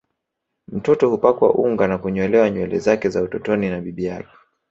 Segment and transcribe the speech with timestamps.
[0.67, 4.33] Mtoto hupakwa unga na kunyolewa nywele zake za utotoni na bibi yake